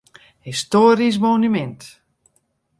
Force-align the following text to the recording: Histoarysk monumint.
Histoarysk 0.49 1.21
monumint. 1.25 1.79